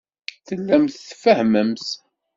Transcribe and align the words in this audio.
Tellamt 0.47 1.01
tfehhmemt. 1.09 1.87